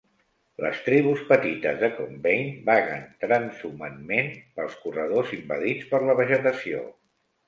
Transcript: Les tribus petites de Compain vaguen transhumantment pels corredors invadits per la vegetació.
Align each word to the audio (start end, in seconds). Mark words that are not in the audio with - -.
Les 0.65 0.77
tribus 0.85 1.19
petites 1.31 1.75
de 1.81 1.89
Compain 1.97 2.47
vaguen 2.69 3.03
transhumantment 3.23 4.31
pels 4.61 4.79
corredors 4.87 5.35
invadits 5.37 5.93
per 5.93 6.01
la 6.09 6.17
vegetació. 6.21 6.81